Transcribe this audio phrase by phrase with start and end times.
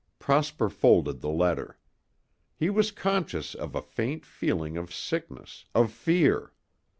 [0.17, 1.77] Prosper folded the letter.
[2.55, 6.53] He was conscious of a faint feeling of sickness, of fear.